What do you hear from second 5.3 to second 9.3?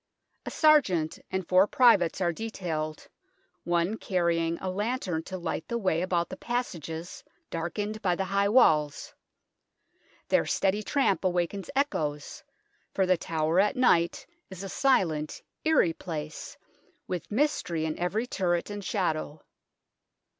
light the way about the passages darkened by the high walls.